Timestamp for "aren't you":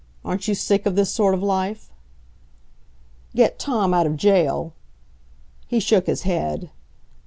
0.25-0.55